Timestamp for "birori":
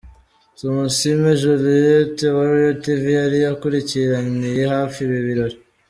5.27-5.57